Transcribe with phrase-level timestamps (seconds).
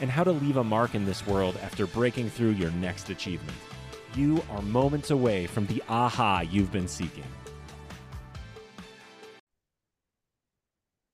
[0.00, 3.56] and how to leave a mark in this world after breaking through your next achievement.
[4.14, 7.24] You are moments away from the aha you've been seeking.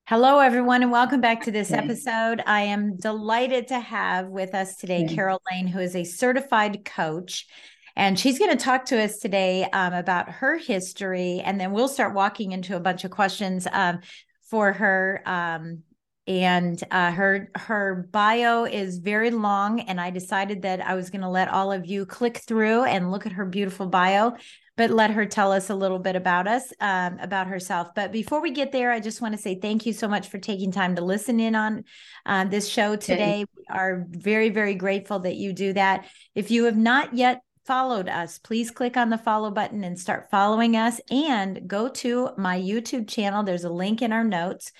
[0.07, 2.39] Hello, everyone, and welcome back to this episode.
[2.45, 7.47] I am delighted to have with us today Caryl Lane, who is a certified coach.
[7.95, 11.41] And she's going to talk to us today um, about her history.
[11.43, 14.01] And then we'll start walking into a bunch of questions um,
[14.49, 15.81] for her um,
[16.27, 21.21] and uh, her her bio is very long and i decided that i was going
[21.21, 24.33] to let all of you click through and look at her beautiful bio
[24.77, 28.41] but let her tell us a little bit about us um, about herself but before
[28.41, 30.95] we get there i just want to say thank you so much for taking time
[30.95, 31.83] to listen in on
[32.25, 33.45] uh, this show today okay.
[33.55, 38.07] we are very very grateful that you do that if you have not yet followed
[38.07, 41.01] us, please click on the follow button and start following us.
[41.09, 43.41] And go to my YouTube channel.
[43.41, 44.71] There's a link in our notes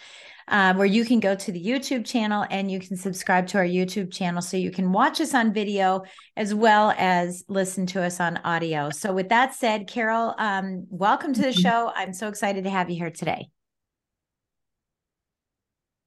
[0.48, 3.66] um, where you can go to the YouTube channel and you can subscribe to our
[3.66, 6.04] YouTube channel so you can watch us on video
[6.38, 8.90] as well as listen to us on audio.
[8.90, 11.62] So, with that said, Caryl, um, welcome to the mm-hmm.
[11.62, 11.92] show.
[11.96, 13.50] I'm so excited to have you here today.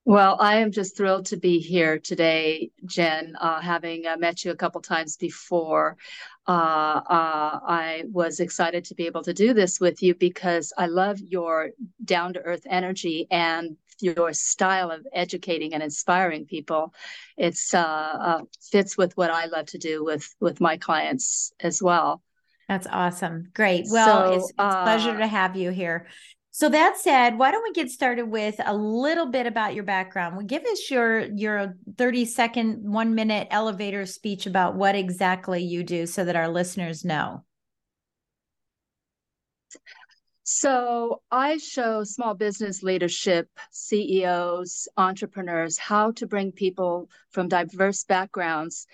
[0.09, 4.51] Well, I am just thrilled to be here today, Jen, uh, having uh, met you
[4.51, 5.99] a couple times before.
[6.47, 10.87] Uh, uh, I was excited to be able to do this with you because I
[10.87, 16.95] love your down to earth energy and your style of educating and inspiring people.
[17.37, 21.83] It's uh, uh, fits with what I love to do with with my clients as
[21.83, 22.23] well.
[22.67, 23.51] That's awesome.
[23.53, 23.87] Great.
[23.91, 26.07] Well, so, it's, it's a pleasure to have you here.
[26.59, 30.35] So that said, why don't we get started with a little bit about your background?
[30.37, 35.85] Well, give us your your 30 second, one minute elevator speech about what exactly you
[35.85, 37.45] do so that our listeners know.
[40.43, 48.89] So I show small business leadership, CEOs, entrepreneurs, how to bring people from diverse backgrounds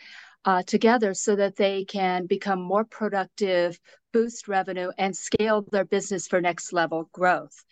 [0.45, 3.79] uh, together so that they can become more productive,
[4.13, 7.65] boost revenue, and scale their business for next level growth.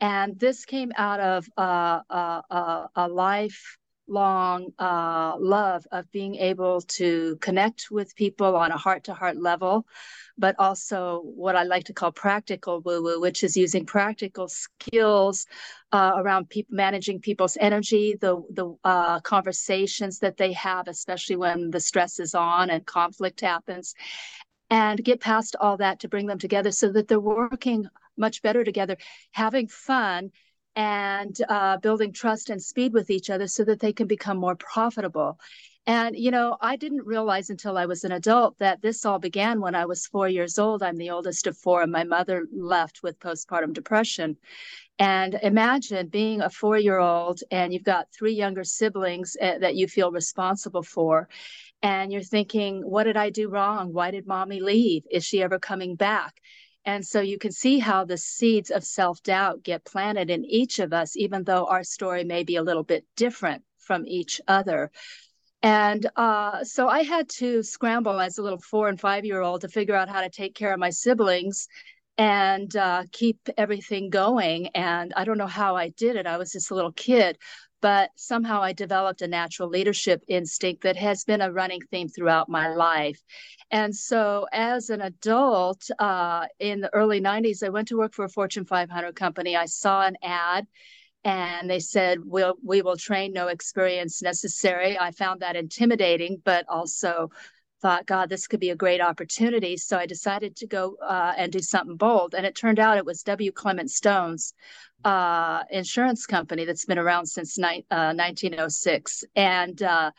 [0.00, 3.08] And this came out of uh, uh, uh a
[4.08, 9.36] lifelong uh, love of being able to connect with people on a heart to heart
[9.36, 9.86] level,
[10.36, 15.46] but also what I like to call practical woo woo, which is using practical skills
[15.92, 21.70] uh, around people managing people's energy, the the uh, conversations that they have, especially when
[21.70, 23.94] the stress is on and conflict happens,
[24.70, 27.86] and get past all that to bring them together so that they're working
[28.16, 28.96] much better together,
[29.30, 30.30] having fun
[30.76, 34.56] and uh, building trust and speed with each other so that they can become more
[34.56, 35.38] profitable.
[35.86, 39.60] And, you know, I didn't realize until I was an adult that this all began
[39.60, 40.82] when I was four years old.
[40.82, 44.36] I'm the oldest of four, and my mother left with postpartum depression.
[44.98, 49.76] And imagine being a four year old and you've got three younger siblings uh, that
[49.76, 51.28] you feel responsible for.
[51.82, 53.92] And you're thinking, what did I do wrong?
[53.92, 55.04] Why did mommy leave?
[55.10, 56.40] Is she ever coming back?
[56.88, 60.78] And so you can see how the seeds of self doubt get planted in each
[60.78, 64.90] of us, even though our story may be a little bit different from each other.
[65.62, 69.60] And uh, so I had to scramble as a little four and five year old
[69.60, 71.68] to figure out how to take care of my siblings
[72.16, 74.68] and uh, keep everything going.
[74.68, 76.26] And I don't know how I did it.
[76.26, 77.36] I was just a little kid,
[77.80, 82.48] but somehow I developed a natural leadership instinct that has been a running theme throughout
[82.48, 83.22] my life.
[83.70, 88.24] And so, as an adult uh, in the early 90s, I went to work for
[88.24, 89.56] a Fortune 500 company.
[89.56, 90.66] I saw an ad
[91.24, 96.64] and they said we'll we will train no experience necessary i found that intimidating but
[96.68, 97.28] also
[97.80, 99.76] thought, God, this could be a great opportunity.
[99.76, 102.34] So I decided to go uh, and do something bold.
[102.34, 103.52] And it turned out it was W.
[103.52, 104.54] Clement Stone's
[105.04, 109.24] uh, insurance company that's been around since ni- uh, 1906.
[109.36, 110.10] And uh,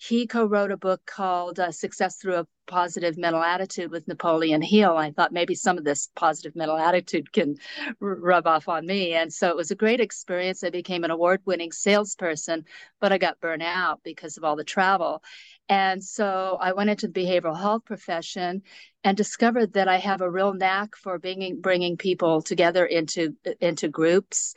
[0.00, 4.96] he co-wrote a book called uh, Success Through a Positive Mental Attitude with Napoleon Hill.
[4.96, 7.56] I thought maybe some of this positive mental attitude can
[8.00, 9.12] r- rub off on me.
[9.12, 10.64] And so it was a great experience.
[10.64, 12.64] I became an award-winning salesperson,
[12.98, 15.22] but I got burnt out because of all the travel.
[15.70, 18.62] And so I went into the behavioral health profession
[19.04, 23.88] and discovered that I have a real knack for bringing bringing people together into into
[23.88, 24.54] groups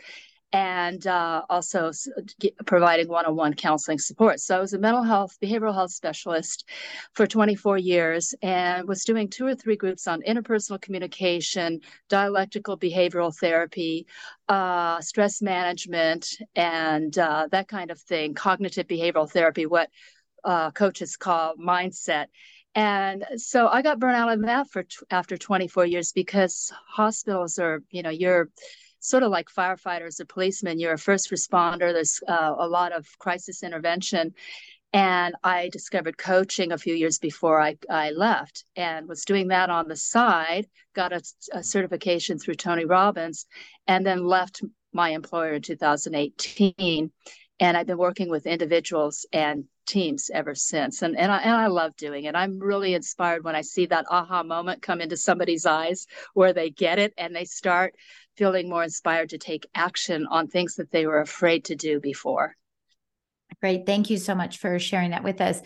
[0.53, 1.91] and uh, also
[2.67, 4.39] providing one-on-one counseling support.
[4.39, 6.69] So I was a mental health, behavioral health specialist
[7.13, 13.35] for 24 years, and was doing two or three groups on interpersonal communication, dialectical behavioral
[13.35, 14.05] therapy,
[14.47, 19.89] uh, stress management, and uh, that kind of thing, cognitive behavioral therapy, what
[20.43, 22.27] uh, coaches call mindset.
[22.75, 27.59] And so I got burnt out on that for t- after 24 years because hospitals
[27.59, 28.49] are, you know, you're
[28.99, 30.79] sort of like firefighters or policemen.
[30.79, 31.93] You're a first responder.
[31.93, 34.33] There's uh, a lot of crisis intervention.
[34.93, 39.71] And I discovered coaching a few years before I, I left and was doing that
[39.71, 43.47] on the side, got a, a certification through Tony Robbins,
[43.87, 44.61] and then left
[44.93, 47.11] my employer in 2018.
[47.59, 51.01] And I've been working with individuals and teams ever since.
[51.01, 52.35] And, and, I, and I love doing it.
[52.35, 56.69] I'm really inspired when I see that aha moment come into somebody's eyes where they
[56.69, 57.95] get it and they start
[58.35, 62.55] feeling more inspired to take action on things that they were afraid to do before.
[63.61, 63.85] Great.
[63.85, 65.61] Thank you so much for sharing that with us.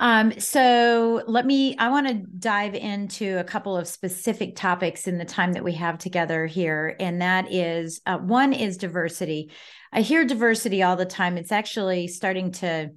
[0.00, 5.18] Um, so let me, I want to dive into a couple of specific topics in
[5.18, 6.96] the time that we have together here.
[6.98, 9.52] And that is uh, one is diversity.
[9.92, 11.36] I hear diversity all the time.
[11.36, 12.92] It's actually starting to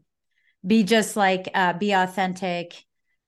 [0.65, 2.73] be just like uh, be authentic,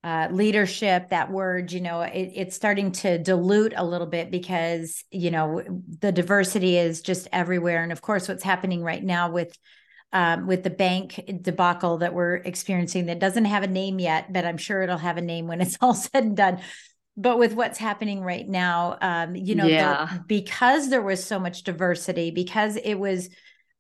[0.06, 5.04] uh, leadership that word you know it, it's starting to dilute a little bit because
[5.10, 5.64] you know
[6.00, 9.58] the diversity is just everywhere and of course what's happening right now with
[10.14, 14.46] um, with the bank debacle that we're experiencing that doesn't have a name yet but
[14.46, 16.60] i'm sure it'll have a name when it's all said and done
[17.18, 20.06] but with what's happening right now um, you know yeah.
[20.06, 23.30] the, because there was so much diversity because it was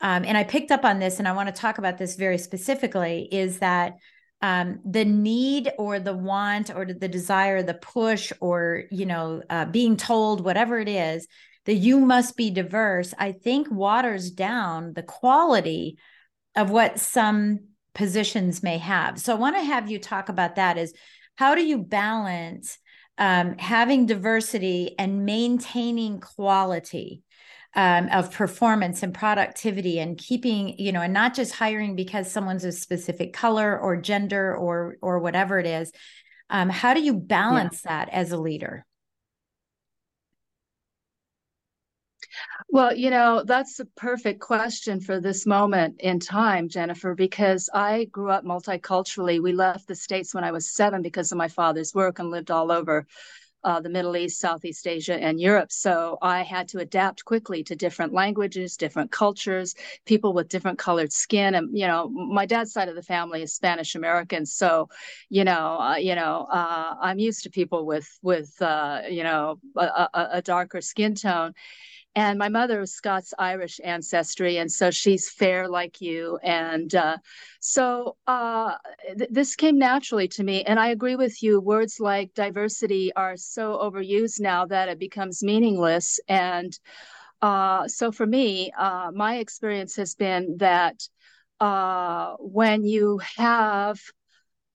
[0.01, 2.38] um, and i picked up on this and i want to talk about this very
[2.38, 3.95] specifically is that
[4.42, 9.66] um, the need or the want or the desire, the push, or you know, uh,
[9.66, 11.27] being told whatever it is
[11.66, 15.98] that you must be diverse, I think waters down the quality
[16.56, 17.60] of what some
[17.94, 19.19] positions may have.
[19.19, 20.78] So I want to have you talk about that.
[20.78, 20.94] Is
[21.36, 22.78] how do you balance
[23.18, 27.24] um, having diversity and maintaining quality?
[27.75, 32.63] um, of performance and productivity and keeping you know and not just hiring because someone's
[32.63, 35.92] a specific color or gender or or whatever it is
[36.50, 38.06] um, how do you balance yeah.
[38.06, 38.86] that as a leader
[42.69, 48.06] Well, you know, that's a perfect question for this moment in time, Jennifer, because I
[48.06, 49.42] grew up multiculturally.
[49.42, 52.52] We left the States when I was seven because of my father's work and lived
[52.52, 53.07] all over
[53.63, 55.72] uh, the Middle East, Southeast Asia, and Europe.
[55.72, 59.75] So I had to adapt quickly to different languages, different cultures,
[60.06, 61.56] people with different colored skin.
[61.56, 64.90] And you know, my dad's side of the family is Spanish American, so
[65.30, 69.60] you know, uh, you know, uh, I'm used to people with with uh, you know
[69.75, 71.54] a, a, a darker skin tone
[72.16, 76.40] and my mother was Scots Irish ancestry, and so she's fair like you.
[76.44, 77.18] And uh,
[77.60, 78.76] so uh,
[79.18, 80.64] th- this came naturally to me.
[80.64, 81.60] And I agree with you.
[81.60, 86.20] Words like diversity are so overused now that it becomes meaningless.
[86.30, 86.78] And
[87.42, 91.08] uh, so for me, uh, my experience has been that
[91.60, 94.00] uh, when you have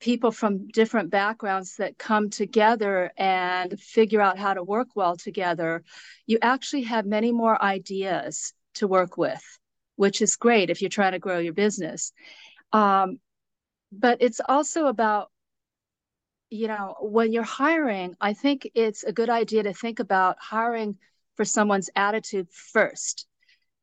[0.01, 5.83] people from different backgrounds that come together and figure out how to work well together,
[6.27, 9.43] you actually have many more ideas to work with,
[9.97, 12.13] which is great if you're trying to grow your business.
[12.73, 13.21] Um,
[13.93, 15.31] but it's also about,
[16.49, 20.97] you know, when you're hiring, I think it's a good idea to think about hiring
[21.37, 23.27] for someone's attitude first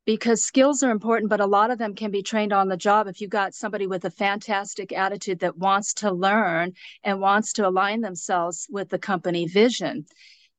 [0.08, 3.08] because skills are important, but a lot of them can be trained on the job.
[3.08, 6.72] If you've got somebody with a fantastic attitude that wants to learn
[7.04, 10.06] and wants to align themselves with the company vision.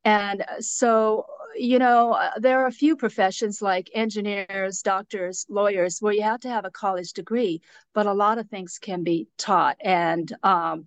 [0.04, 1.24] And so,
[1.56, 6.40] you know, uh, there are a few professions like engineers, doctors, lawyers, where you have
[6.40, 7.62] to have a college degree,
[7.94, 9.78] but a lot of things can be taught.
[9.80, 10.84] And um,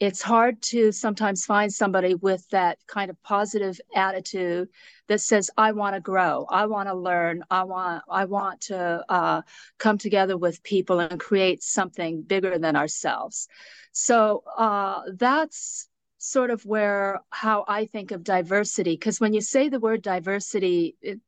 [0.00, 4.68] it's hard to sometimes find somebody with that kind of positive attitude
[5.08, 6.46] that says i want to grow.
[6.48, 7.44] I want to learn.
[7.50, 9.42] I want i want to uh,
[9.78, 13.46] come together with people and create something bigger than ourselves.
[13.92, 15.89] So uh, that's
[16.22, 20.94] sort of where how i think of diversity because when you say the word diversity
[21.00, 21.18] it,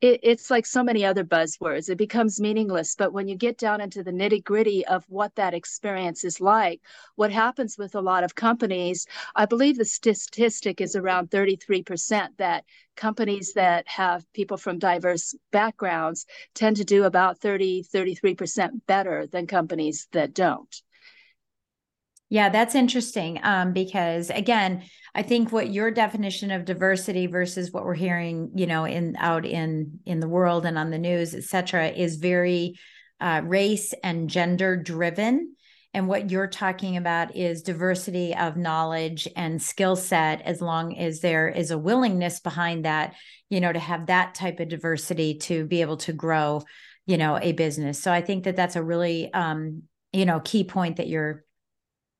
[0.00, 1.88] it, it's like so many other buzzwords.
[1.88, 2.94] It becomes meaningless.
[2.96, 6.80] But when you get down into the nitty gritty of what that experience is like,
[7.16, 9.06] what happens with a lot of companies,
[9.36, 12.64] I believe the statistic is around 33% that
[12.96, 19.46] companies that have people from diverse backgrounds tend to do about 30, 33% better than
[19.46, 20.82] companies that don't.
[22.30, 24.82] Yeah, that's interesting um, because again,
[25.14, 29.46] I think what your definition of diversity versus what we're hearing, you know, in out
[29.46, 32.74] in in the world and on the news, et cetera, is very
[33.20, 35.54] uh, race and gender driven.
[35.94, 41.20] And what you're talking about is diversity of knowledge and skill set, as long as
[41.20, 43.14] there is a willingness behind that,
[43.48, 46.62] you know, to have that type of diversity to be able to grow,
[47.06, 47.98] you know, a business.
[48.02, 51.42] So I think that that's a really, um, you know, key point that you're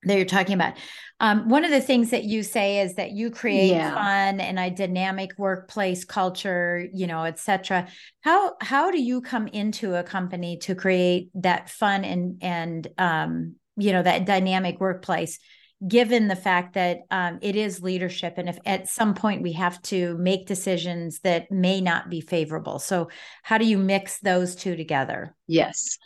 [0.05, 0.75] that you're talking about.
[1.21, 3.93] Um, one of the things that you say is that you create yeah.
[3.93, 7.89] fun and a dynamic workplace culture, you know, et cetera.
[8.21, 13.57] How how do you come into a company to create that fun and and um,
[13.77, 15.39] you know that dynamic workplace?
[15.87, 19.81] given the fact that um, it is leadership and if at some point we have
[19.83, 23.09] to make decisions that may not be favorable so
[23.45, 25.99] how do you mix those two together yes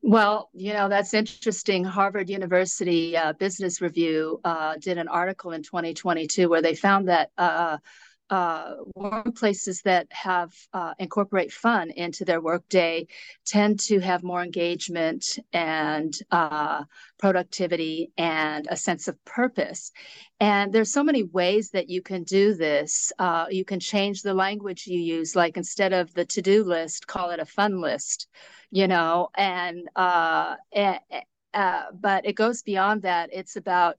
[0.00, 1.84] well, you know, that's interesting.
[1.84, 7.30] Harvard University uh, Business Review uh, did an article in 2022 where they found that
[7.38, 7.78] uh,
[8.32, 13.06] uh workplaces that have uh, incorporate fun into their workday
[13.44, 16.82] tend to have more engagement and uh,
[17.18, 19.92] productivity and a sense of purpose.
[20.40, 23.12] And there's so many ways that you can do this.
[23.50, 27.40] you can change the language you use, like instead of the to-do list, call it
[27.40, 28.28] a fun list
[28.72, 30.98] you know, and uh, uh,
[31.54, 33.28] uh, but it goes beyond that.
[33.32, 33.98] It's about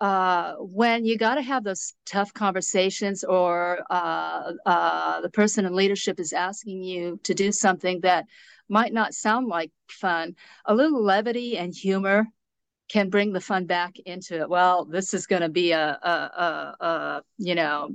[0.00, 5.74] uh, when you got to have those tough conversations, or uh, uh, the person in
[5.74, 8.24] leadership is asking you to do something that
[8.68, 10.34] might not sound like fun.
[10.64, 12.26] A little levity and humor
[12.88, 14.48] can bring the fun back into it.
[14.48, 17.90] Well, this is going to be a, a, a, a, you know,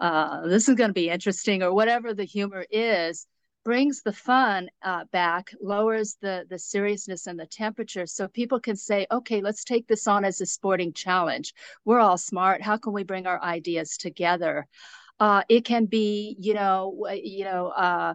[0.00, 3.26] uh, this is going to be interesting, or whatever the humor is
[3.66, 8.76] brings the fun uh, back, lowers the the seriousness and the temperature, so people can
[8.76, 11.52] say, okay, let's take this on as a sporting challenge.
[11.84, 12.62] We're all smart.
[12.62, 14.68] How can we bring our ideas together?
[15.18, 17.66] Uh, it can be, you know, you know.
[17.68, 18.14] Uh,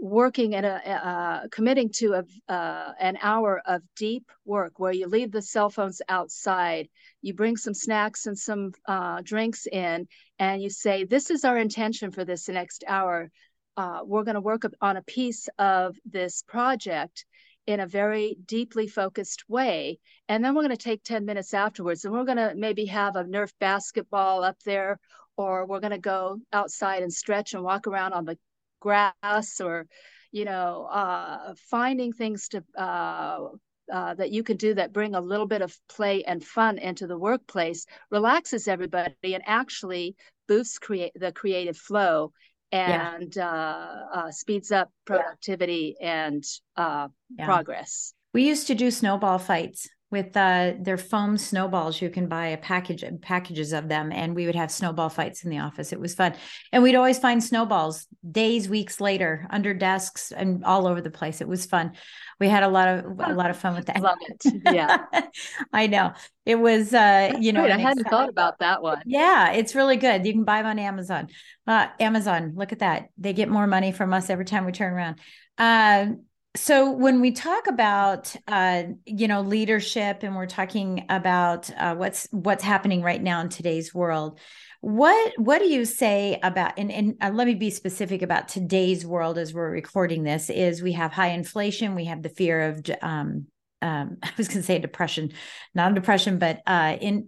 [0.00, 5.06] working at a uh, committing to a, uh, an hour of deep work where you
[5.06, 6.88] leave the cell phones outside
[7.22, 10.06] you bring some snacks and some uh, drinks in
[10.38, 13.30] and you say this is our intention for this next hour
[13.76, 17.24] uh, we're going to work on a piece of this project
[17.66, 19.98] in a very deeply focused way.
[20.28, 23.16] And then we're going to take 10 minutes afterwards and we're going to maybe have
[23.16, 24.98] a Nerf basketball up there,
[25.36, 28.38] or we're going to go outside and stretch and walk around on the
[28.80, 29.86] grass or,
[30.30, 33.48] you know, uh, finding things to, uh,
[33.92, 37.06] uh, that you can do that bring a little bit of play and fun into
[37.06, 40.16] the workplace relaxes everybody and actually
[40.48, 42.32] boosts create the creative flow
[42.74, 43.48] and yeah.
[43.48, 46.26] uh, uh, speeds up productivity yeah.
[46.26, 46.44] and
[46.76, 47.44] uh, yeah.
[47.44, 48.12] progress.
[48.32, 52.00] We used to do snowball fights with uh, their foam snowballs.
[52.00, 55.50] You can buy a package packages of them, and we would have snowball fights in
[55.50, 55.92] the office.
[55.92, 56.34] It was fun,
[56.70, 61.40] and we'd always find snowballs days, weeks later under desks and all over the place.
[61.40, 61.94] It was fun.
[62.38, 64.00] We had a lot of a lot of fun with that.
[64.00, 64.62] Love it.
[64.72, 64.98] Yeah,
[65.72, 66.12] I know
[66.46, 66.94] it was.
[66.94, 69.02] Uh, you know, I hadn't thought about that one.
[69.04, 70.24] Yeah, it's really good.
[70.24, 71.26] You can buy them on Amazon.
[71.66, 73.08] Uh, Amazon, look at that.
[73.18, 75.18] They get more money from us every time we turn around.
[75.58, 76.14] Uh,
[76.56, 82.28] so when we talk about uh, you know leadership and we're talking about uh, what's
[82.30, 84.38] what's happening right now in today's world
[84.80, 89.04] what what do you say about and, and uh, let me be specific about today's
[89.04, 92.84] world as we're recording this is we have high inflation we have the fear of
[93.02, 93.46] um,
[93.82, 95.32] um, i was going to say depression
[95.74, 97.26] not a depression but uh, in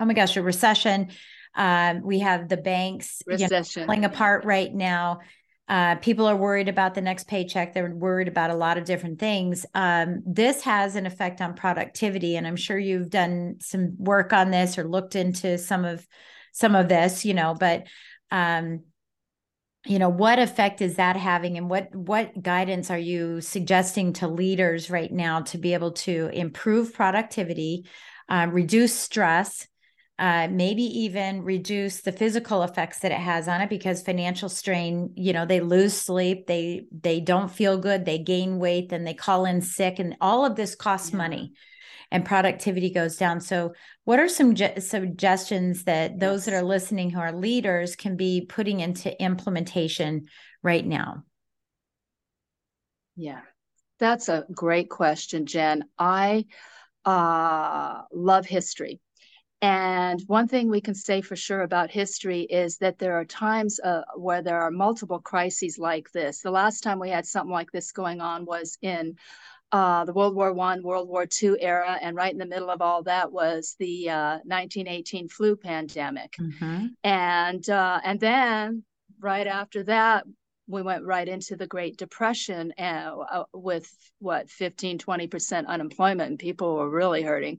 [0.00, 1.08] oh my gosh a recession
[1.54, 3.82] um, we have the banks recession.
[3.82, 5.20] You know, falling apart right now
[5.68, 7.74] uh, people are worried about the next paycheck.
[7.74, 9.66] They're worried about a lot of different things.
[9.74, 14.50] Um, this has an effect on productivity, and I'm sure you've done some work on
[14.50, 16.06] this or looked into some of
[16.52, 17.26] some of this.
[17.26, 17.84] You know, but
[18.30, 18.84] um,
[19.86, 24.26] you know, what effect is that having, and what what guidance are you suggesting to
[24.26, 27.84] leaders right now to be able to improve productivity,
[28.30, 29.67] uh, reduce stress?
[30.18, 35.12] Uh, maybe even reduce the physical effects that it has on it because financial strain
[35.16, 39.14] you know they lose sleep they they don't feel good they gain weight then they
[39.14, 41.18] call in sick and all of this costs yeah.
[41.18, 41.52] money
[42.10, 43.40] and productivity goes down.
[43.40, 46.20] So what are some ge- suggestions that yes.
[46.20, 50.26] those that are listening who are leaders can be putting into implementation
[50.62, 51.24] right now?
[53.16, 53.40] Yeah.
[53.98, 55.84] That's a great question jen.
[55.98, 56.46] I
[57.04, 59.00] uh, love history
[59.60, 63.80] and one thing we can say for sure about history is that there are times
[63.80, 66.42] uh, where there are multiple crises like this.
[66.42, 69.16] The last time we had something like this going on was in
[69.72, 72.80] uh, the World War One, World War Two era, and right in the middle of
[72.80, 76.86] all that was the uh, 1918 flu pandemic, mm-hmm.
[77.04, 78.84] and uh, and then
[79.20, 80.24] right after that
[80.68, 86.38] we went right into the Great Depression and, uh, with what 15, 20% unemployment, and
[86.38, 87.58] people were really hurting.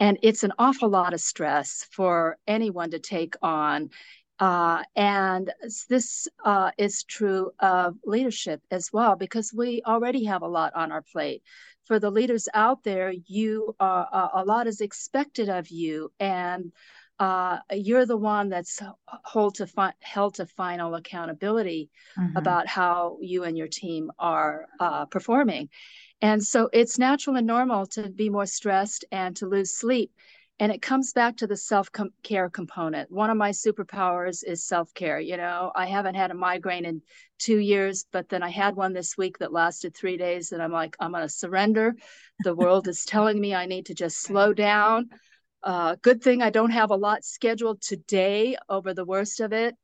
[0.00, 3.90] And it's an awful lot of stress for anyone to take on.
[4.38, 5.52] Uh, and
[5.88, 10.92] this uh, is true of leadership as well, because we already have a lot on
[10.92, 11.42] our plate.
[11.84, 16.72] For the leaders out there, you are, uh, a lot is expected of you, and
[17.18, 22.36] uh, you're the one that's hold to fi- held to final accountability mm-hmm.
[22.36, 25.68] about how you and your team are uh, performing.
[26.20, 30.10] And so it's natural and normal to be more stressed and to lose sleep.
[30.60, 31.88] And it comes back to the self
[32.22, 33.10] care component.
[33.10, 35.18] One of my superpowers is self care.
[35.18, 37.02] You know, I haven't had a migraine in
[37.38, 40.52] two years, but then I had one this week that lasted three days.
[40.52, 41.94] And I'm like, I'm going to surrender.
[42.44, 45.10] The world is telling me I need to just slow down.
[45.64, 49.74] Uh, good thing I don't have a lot scheduled today over the worst of it.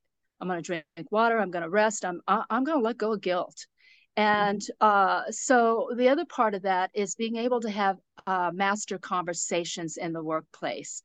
[0.40, 1.38] I'm going to drink water.
[1.38, 2.04] I'm going to rest.
[2.04, 3.66] I'm I'm going to let go of guilt.
[4.16, 7.96] And uh, so the other part of that is being able to have
[8.26, 11.02] uh, master conversations in the workplace.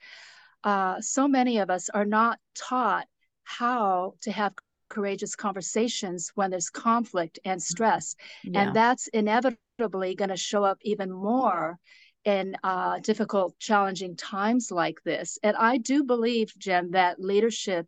[0.63, 3.07] Uh, so many of us are not taught
[3.43, 4.53] how to have
[4.89, 8.15] courageous conversations when there's conflict and stress.
[8.43, 8.61] Yeah.
[8.61, 11.77] And that's inevitably going to show up even more
[12.25, 15.37] in uh, difficult, challenging times like this.
[15.43, 17.87] And I do believe, Jen, that leadership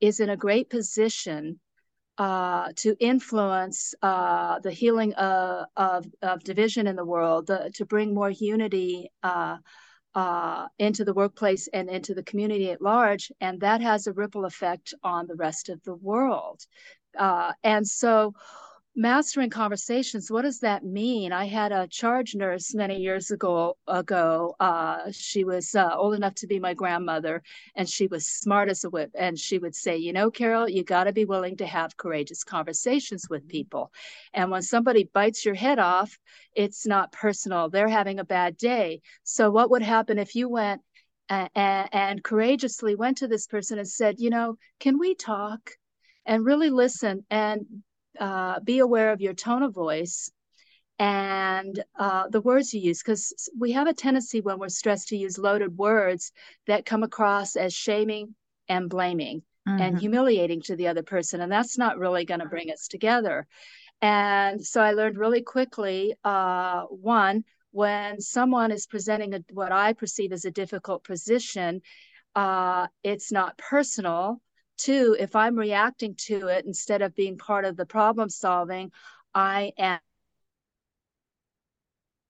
[0.00, 1.60] is in a great position
[2.16, 7.84] uh, to influence uh, the healing of, of, of, division in the world, the, to
[7.84, 9.56] bring more unity uh,
[10.14, 13.32] uh, into the workplace and into the community at large.
[13.40, 16.64] And that has a ripple effect on the rest of the world.
[17.18, 18.34] Uh, and so,
[18.96, 21.32] mastering conversations what does that mean?
[21.32, 26.34] I had a charge nurse many years ago ago uh, she was uh, old enough
[26.36, 27.42] to be my grandmother
[27.74, 30.84] and she was smart as a whip and she would say you know caryl you
[30.84, 33.90] got to be willing to have courageous conversations with people.
[34.32, 36.16] And when somebody bites your head off
[36.54, 37.68] it's not personal.
[37.68, 39.02] They're having a bad day.
[39.24, 40.82] So what would happen if you went
[41.28, 45.72] and, and courageously went to this person and said you know can we talk
[46.26, 47.26] and really listen?
[47.28, 47.66] And
[48.20, 50.30] uh, be aware of your tone of voice
[50.98, 55.16] and uh, the words you use because we have a tendency when we're stressed to
[55.16, 56.32] use loaded words
[56.66, 58.34] that come across as shaming
[58.68, 59.80] and blaming mm-hmm.
[59.80, 63.46] and humiliating to the other person and that's not really going to bring us together
[64.00, 69.92] and so i learned really quickly uh, one when someone is presenting a, what i
[69.92, 71.82] perceive as a difficult position
[72.36, 74.40] uh, it's not personal
[74.76, 78.90] Two, if I'm reacting to it instead of being part of the problem solving,
[79.34, 80.00] I am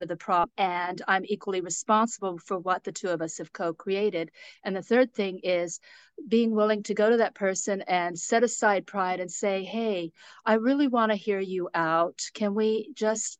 [0.01, 4.31] the problem and I'm equally responsible for what the two of us have co-created.
[4.63, 5.81] And the third thing is
[6.29, 10.13] being willing to go to that person and set aside pride and say, "Hey,
[10.45, 12.21] I really want to hear you out.
[12.35, 13.39] Can we just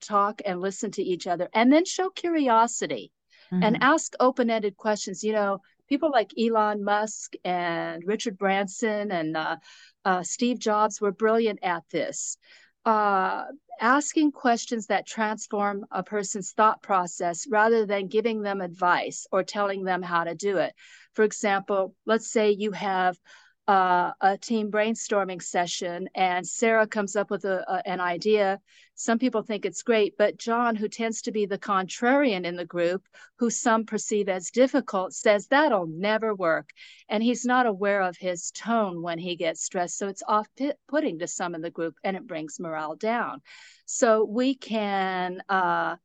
[0.00, 3.10] talk and listen to each other?" And then show curiosity
[3.52, 3.64] mm-hmm.
[3.64, 5.24] and ask open-ended questions.
[5.24, 9.56] You know, people like Elon Musk and Richard Branson and uh,
[10.04, 12.36] uh, Steve Jobs were brilliant at this.
[12.84, 13.44] Uh,
[13.80, 19.84] asking questions that transform a person's thought process rather than giving them advice or telling
[19.84, 20.74] them how to do it.
[21.14, 23.18] For example, let's say you have
[23.66, 28.60] uh, a team brainstorming session and Sarah comes up with a, a, an idea.
[28.94, 32.66] Some people think it's great, but John, who tends to be the contrarian in the
[32.66, 36.70] group, who some perceive as difficult, says that'll never work.
[37.08, 39.96] And he's not aware of his tone when he gets stressed.
[39.96, 40.46] So it's off
[40.86, 43.40] putting to some in the group and it brings morale down.
[43.86, 45.96] So we can uh,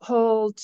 [0.00, 0.60] hold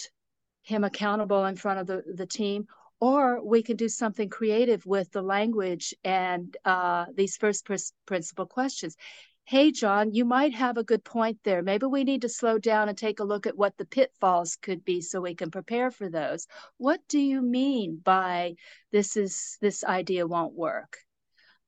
[0.63, 2.67] him accountable in front of the, the team
[3.01, 7.75] or we can do something creative with the language and uh, these first pr-
[8.07, 8.97] principle questions.
[9.45, 11.63] Hey, John, you might have a good point there.
[11.63, 14.85] Maybe we need to slow down and take a look at what the pitfalls could
[14.85, 16.47] be so we can prepare for those.
[16.77, 18.57] What do you mean by
[18.93, 20.99] this is this idea won't work?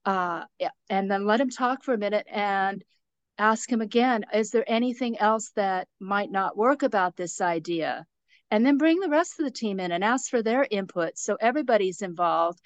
[0.04, 0.44] Uh,
[0.90, 2.84] and then let him talk for a minute and
[3.38, 8.04] ask him again, is there anything else that might not work about this idea?
[8.50, 11.36] And then bring the rest of the team in and ask for their input so
[11.40, 12.60] everybody's involved.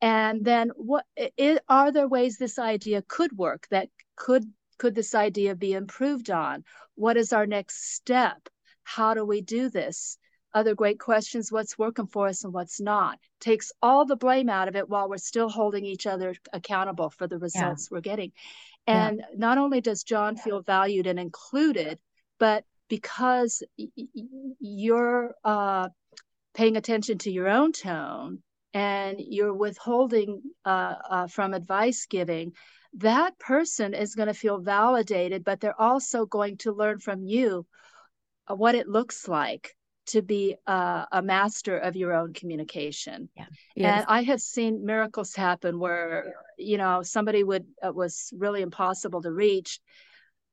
[0.00, 4.44] And then what it, are there ways this idea could work that could
[4.78, 6.64] could this idea be improved on?
[6.94, 8.48] What is our next step?
[8.84, 10.18] How do we do this?
[10.54, 13.18] Other great questions what's working for us and what's not?
[13.40, 17.26] Takes all the blame out of it while we're still holding each other accountable for
[17.26, 17.96] the results yeah.
[17.96, 18.32] we're getting.
[18.86, 19.36] And yeah.
[19.36, 21.98] not only does john feel valued and included
[22.38, 23.62] but because
[24.60, 25.88] you're uh,
[26.54, 28.42] paying attention to your own tone
[28.74, 32.52] and you're withholding uh, uh, from advice giving,
[32.94, 37.66] that person is going to feel validated, but they're also going to learn from you
[38.46, 39.74] uh, what it looks like
[40.06, 43.28] to be a, a master of your own communication.
[43.36, 43.46] Yeah.
[43.76, 49.20] And I have seen miracles happen where, you know, somebody would, it was really impossible
[49.22, 49.80] to reach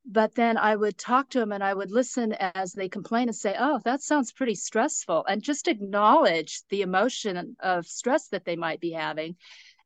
[0.05, 3.35] but then I would talk to them and I would listen as they complain and
[3.35, 8.55] say, Oh, that sounds pretty stressful, and just acknowledge the emotion of stress that they
[8.55, 9.35] might be having.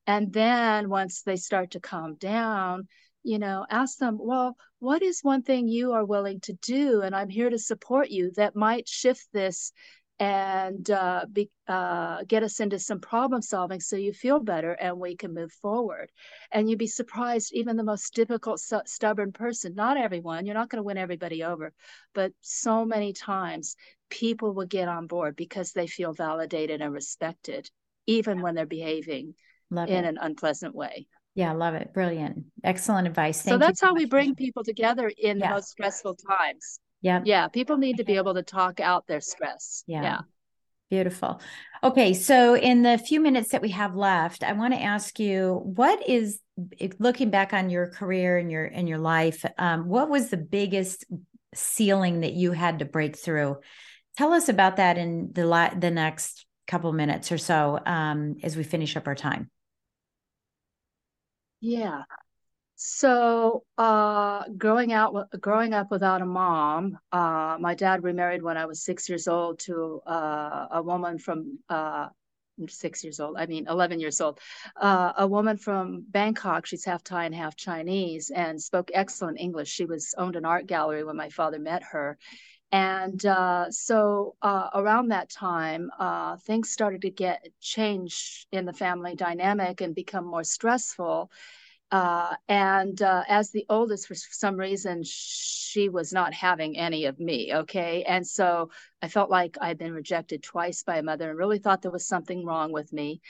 [0.08, 2.88] And then once they start to calm down,
[3.24, 7.02] you know, ask them, Well, what is one thing you are willing to do?
[7.02, 9.72] And I'm here to support you that might shift this
[10.20, 15.00] and uh, be, uh, get us into some problem solving so you feel better and
[15.00, 16.12] we can move forward.
[16.52, 20.80] And you'd be surprised, even the most difficult, stubborn person, not everyone, you're not going
[20.80, 21.74] to win everybody over,
[22.14, 23.78] but so many times
[24.10, 27.70] people will get on board because they feel validated and respected,
[28.06, 29.36] even when they're behaving
[29.72, 30.08] love in it.
[30.08, 31.08] an unpleasant way.
[31.36, 31.94] Yeah, love it.
[31.94, 32.44] Brilliant.
[32.66, 33.42] Excellent advice.
[33.42, 35.48] Thank so that's how we bring people together in yeah.
[35.48, 36.80] the most stressful times.
[37.02, 37.22] Yeah.
[37.24, 37.48] Yeah.
[37.48, 39.84] People need to be able to talk out their stress.
[39.88, 40.04] Yeah.
[40.04, 40.20] yeah.
[40.90, 41.40] Beautiful.
[41.84, 42.14] Okay.
[42.14, 46.08] So, in the few minutes that we have left, I want to ask you what
[46.10, 46.40] is
[46.98, 51.06] looking back on your career and your and your life, um, what was the biggest
[51.54, 53.58] ceiling that you had to break through?
[54.18, 58.56] Tell us about that in the la- the next couple minutes or so um, as
[58.56, 59.50] we finish up our time.
[61.62, 62.02] Yeah.
[62.82, 68.68] So, uh, growing out, growing up without a mom, uh, my dad remarried when I
[68.68, 72.08] was six years old to uh, a woman from uh,
[72.70, 73.36] six years old.
[73.38, 74.40] I mean, eleven years old.
[74.80, 76.66] Uh, a woman from Bangkok.
[76.66, 79.68] She's half Thai and half Chinese, and spoke excellent English.
[79.68, 82.18] She was owned an art gallery when my father met her,
[82.72, 88.72] and uh, so uh, around that time, uh, things started to get change in the
[88.72, 91.30] family dynamic and become more stressful.
[91.92, 97.20] Uh, and uh, as the oldest, for some reason, she was not having any of
[97.20, 97.52] me.
[97.54, 98.04] Okay.
[98.04, 98.70] And so
[99.02, 102.08] I felt like I'd been rejected twice by a mother and really thought there was
[102.08, 103.22] something wrong with me.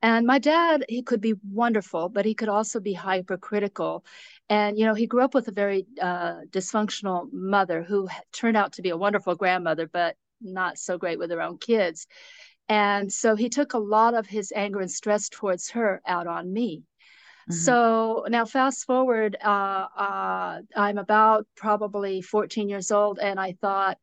[0.00, 4.04] And my dad, he could be wonderful, but he could also be hypercritical.
[4.48, 8.74] And, you know, he grew up with a very uh, dysfunctional mother who turned out
[8.74, 12.06] to be a wonderful grandmother, but not so great with her own kids.
[12.68, 16.52] And so he took a lot of his anger and stress towards her out on
[16.52, 16.84] me.
[17.48, 17.60] Mm-hmm.
[17.60, 23.96] So now, fast forward, uh, uh, I'm about probably 14 years old, and I thought,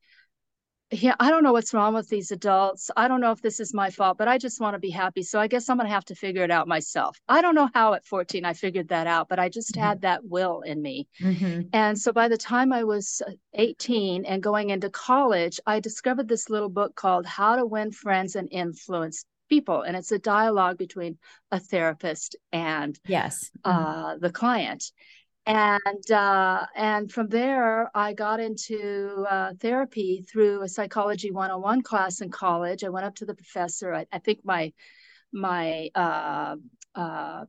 [0.91, 2.91] yeah, I don't know what's wrong with these adults.
[2.95, 5.23] I don't know if this is my fault, but I just want to be happy.
[5.23, 7.19] So I guess I'm going to have to figure it out myself.
[7.27, 9.84] I don't know how at 14 I figured that out, but I just mm-hmm.
[9.84, 11.08] had that will in me.
[11.21, 11.62] Mm-hmm.
[11.73, 13.21] And so by the time I was
[13.53, 18.36] 18 and going into college, I discovered this little book called How to Win Friends
[18.36, 21.17] and Influence people and it's a dialogue between
[21.51, 23.51] a therapist and yes.
[23.65, 23.77] mm-hmm.
[23.77, 24.91] uh, the client.
[25.47, 32.21] And uh, and from there i got into uh, therapy through a psychology 101 class
[32.21, 32.84] in college.
[32.84, 33.93] I went up to the professor.
[33.93, 34.73] I, I think my
[35.31, 36.55] my uh,
[36.95, 37.45] uh,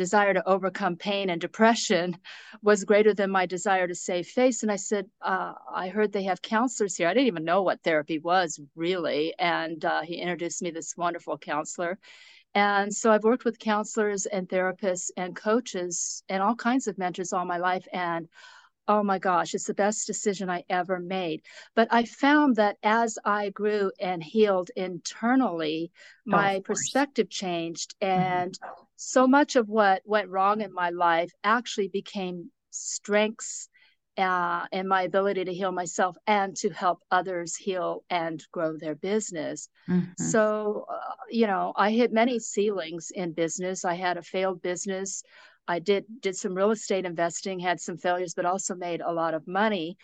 [0.00, 2.16] desire to overcome pain and depression
[2.62, 4.62] was greater than my desire to save face.
[4.62, 7.06] And I said, uh, I heard they have counselors here.
[7.06, 9.34] I didn't even know what therapy was really.
[9.38, 11.98] And uh, he introduced me this wonderful counselor.
[12.54, 17.34] And so I've worked with counselors and therapists and coaches and all kinds of mentors
[17.34, 17.86] all my life.
[17.92, 18.26] And
[18.88, 21.42] oh my gosh, it's the best decision I ever made.
[21.76, 27.94] But I found that as I grew and healed internally, oh, my perspective changed.
[28.00, 28.22] Mm-hmm.
[28.22, 28.84] And mm-hmm.
[29.02, 33.70] So much of what went wrong in my life actually became strengths
[34.18, 38.94] uh, and my ability to heal myself and to help others heal and grow their
[38.94, 39.70] business.
[39.88, 40.22] Mm-hmm.
[40.22, 43.86] So, uh, you know, I hit many ceilings in business.
[43.86, 45.22] I had a failed business.
[45.66, 49.32] I did did some real estate investing, had some failures, but also made a lot
[49.32, 49.96] of money,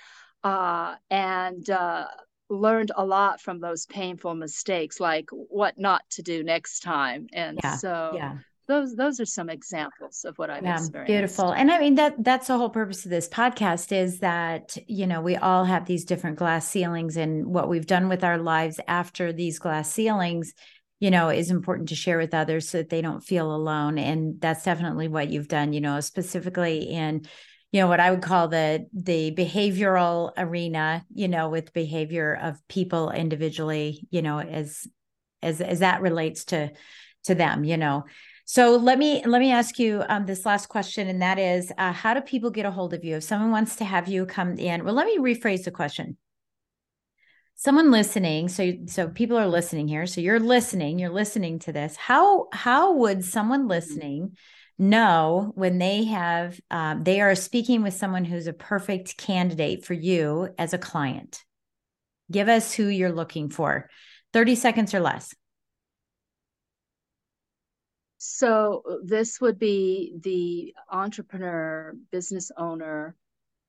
[0.43, 2.07] uh, and uh,
[2.49, 7.27] learned a lot from those painful mistakes, like what not to do next time.
[7.35, 8.39] And yeah, so, yeah.
[8.69, 11.11] Those, those are some examples of what I've yeah, experienced.
[11.11, 11.53] Beautiful.
[11.53, 15.21] And I mean that that's the whole purpose of this podcast is that, you know,
[15.21, 19.33] we all have these different glass ceilings and what we've done with our lives after
[19.33, 20.53] these glass ceilings
[21.01, 24.41] you know is important to share with others so that they don't feel alone and
[24.41, 27.27] that's definitely what you've done you know specifically in
[27.73, 32.57] you know what i would call the the behavioral arena you know with behavior of
[32.69, 34.87] people individually you know as
[35.43, 36.71] as as that relates to
[37.25, 38.05] to them you know
[38.49, 41.93] so let me let me ask you um, this last question and that is uh,
[41.93, 43.17] how do people get a hold of you?
[43.17, 46.17] If someone wants to have you come in well let me rephrase the question.
[47.57, 51.97] Someone listening so so people are listening here so you're listening you're listening to this.
[51.97, 54.37] How how would someone listening
[54.79, 59.95] know when they have um, they are speaking with someone who's a perfect candidate for
[59.95, 61.43] you as a client?
[62.31, 63.91] Give us who you're looking for.
[64.33, 65.35] 30 seconds or less
[68.29, 73.15] so this would be the entrepreneur business owner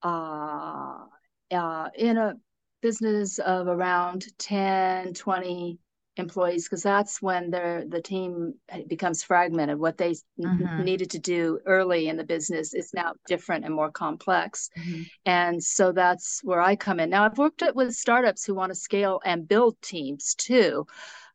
[0.04, 1.06] uh,
[1.52, 2.36] uh, in a
[2.82, 5.80] business of around 10, 20
[6.17, 8.56] employees because that's when their the team
[8.88, 10.84] becomes fragmented what they mm-hmm.
[10.84, 15.04] needed to do early in the business is now different and more complex mm-hmm.
[15.28, 18.76] and so that's where i come in now i've worked with startups who want to
[18.76, 20.88] scale and build teams too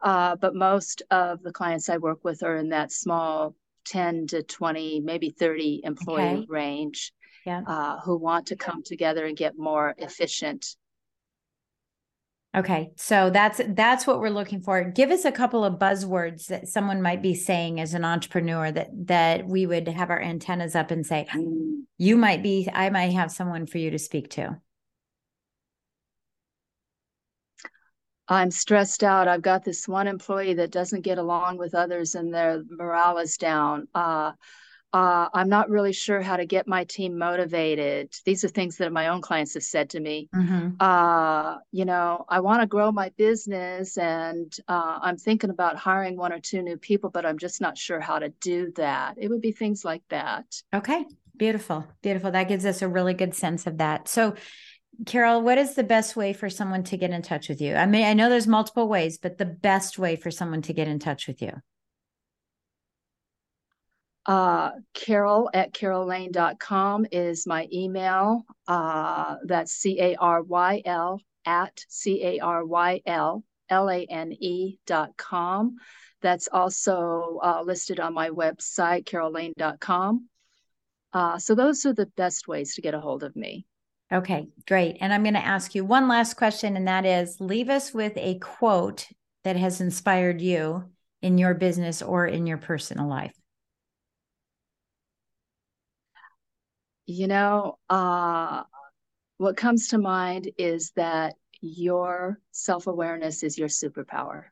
[0.02, 3.54] uh, but most of the clients i work with are in that small
[3.86, 6.46] 10 to 20 maybe 30 employee okay.
[6.48, 7.12] range
[7.44, 7.62] yeah.
[7.66, 10.76] uh, who want to come together and get more efficient
[12.54, 14.84] Okay, so that's that's what we're looking for.
[14.84, 18.90] Give us a couple of buzzwords that someone might be saying as an entrepreneur that
[19.06, 21.26] that we would have our antennas up and say,
[21.96, 24.60] you might be, I might have someone for you to speak to.
[28.28, 29.28] I'm stressed out.
[29.28, 33.36] I've got this one employee that doesn't get along with others and their morale is
[33.36, 33.88] down.
[33.94, 34.32] Uh,
[34.92, 38.14] uh, I'm not really sure how to get my team motivated.
[38.26, 40.28] These are things that my own clients have said to me.
[40.34, 40.72] Mm-hmm.
[40.80, 46.16] Uh, you know, I want to grow my business and uh, I'm thinking about hiring
[46.16, 49.14] one or two new people, but I'm just not sure how to do that.
[49.16, 50.44] It would be things like that.
[50.74, 51.06] Okay.
[51.38, 51.86] Beautiful.
[52.02, 52.30] Beautiful.
[52.30, 54.08] That gives us a really good sense of that.
[54.08, 54.34] So,
[55.04, 57.74] Caryl, what is the best way for someone to get in touch with you?
[57.74, 60.86] I mean, I know there's multiple ways, but the best way for someone to get
[60.86, 61.52] in touch with you?
[64.24, 68.44] Uh, Caryl at caryllane.com is my email.
[68.68, 74.04] Uh, that's C A R Y L at C A R Y L L A
[74.04, 75.76] N E dot com.
[76.20, 80.28] That's also uh, listed on my website, caryllane.com.
[81.12, 83.66] Uh, so those are the best ways to get a hold of me.
[84.12, 84.98] Okay, great.
[85.00, 88.12] And I'm going to ask you one last question, and that is leave us with
[88.16, 89.08] a quote
[89.44, 90.90] that has inspired you
[91.22, 93.32] in your business or in your personal life.
[97.06, 98.64] You know, uh,
[99.38, 104.44] what comes to mind is that your self awareness is your superpower.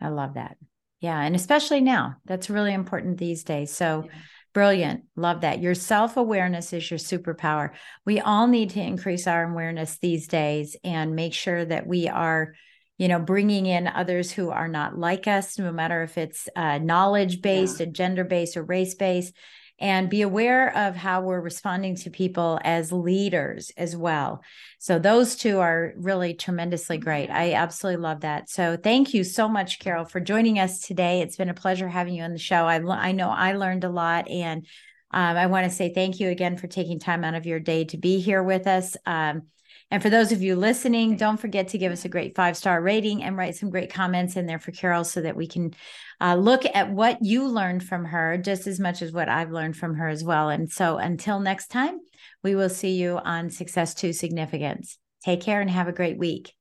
[0.00, 0.56] I love that.
[1.00, 1.20] Yeah.
[1.20, 3.72] And especially now, that's really important these days.
[3.72, 4.12] So, yeah.
[4.52, 5.04] Brilliant.
[5.14, 5.60] Love that.
[5.60, 7.70] Your self awareness is your superpower.
[8.04, 12.54] We all need to increase our awareness these days and make sure that we are,
[12.98, 16.78] you know, bringing in others who are not like us, no matter if it's uh,
[16.78, 17.86] knowledge based, yeah.
[17.86, 19.34] gender based, or race based
[19.80, 24.42] and be aware of how we're responding to people as leaders as well.
[24.78, 27.30] So those two are really tremendously great.
[27.30, 28.50] I absolutely love that.
[28.50, 31.22] So thank you so much, Caryl, for joining us today.
[31.22, 32.66] It's been a pleasure having you on the show.
[32.66, 34.66] I, I know I learned a lot and
[35.12, 37.84] um, I want to say thank you again for taking time out of your day
[37.86, 38.96] to be here with us.
[39.06, 39.48] Um,
[39.90, 42.80] and for those of you listening, don't forget to give us a great five star
[42.80, 45.74] rating and write some great comments in there for Caryl so that we can
[46.20, 49.76] uh, look at what you learned from her just as much as what I've learned
[49.76, 50.48] from her as well.
[50.48, 51.98] And so until next time,
[52.44, 54.96] we will see you on Success to Significance.
[55.24, 56.54] Take care and have a great week.